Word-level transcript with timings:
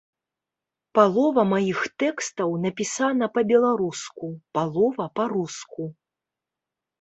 Палова 0.99 1.41
маіх 1.51 1.79
тэкстаў 2.03 2.49
напісана 2.63 3.25
па-беларуску, 3.35 4.27
палова 4.59 5.05
па-руску. 5.21 5.83